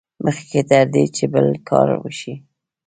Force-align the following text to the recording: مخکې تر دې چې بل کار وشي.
مخکې 0.25 0.59
تر 0.69 0.83
دې 0.93 1.03
چې 1.15 1.23
بل 1.33 1.47
کار 1.69 1.87
وشي. 2.01 2.33